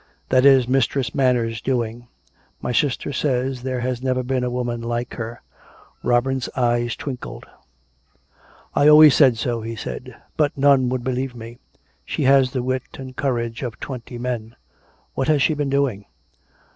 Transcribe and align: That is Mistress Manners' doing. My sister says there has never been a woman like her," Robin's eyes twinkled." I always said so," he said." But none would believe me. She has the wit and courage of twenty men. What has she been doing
That 0.29 0.45
is 0.47 0.67
Mistress 0.67 1.13
Manners' 1.13 1.61
doing. 1.61 2.07
My 2.59 2.71
sister 2.71 3.13
says 3.13 3.61
there 3.61 3.81
has 3.81 4.01
never 4.01 4.23
been 4.23 4.43
a 4.43 4.49
woman 4.49 4.81
like 4.81 5.13
her," 5.13 5.43
Robin's 6.01 6.49
eyes 6.55 6.95
twinkled." 6.95 7.45
I 8.73 8.87
always 8.87 9.13
said 9.13 9.37
so," 9.37 9.61
he 9.61 9.75
said." 9.75 10.15
But 10.37 10.57
none 10.57 10.89
would 10.89 11.03
believe 11.03 11.35
me. 11.35 11.59
She 12.03 12.23
has 12.23 12.49
the 12.49 12.63
wit 12.63 12.97
and 12.97 13.15
courage 13.15 13.61
of 13.61 13.79
twenty 13.79 14.17
men. 14.17 14.55
What 15.13 15.27
has 15.27 15.43
she 15.43 15.53
been 15.53 15.69
doing 15.69 16.05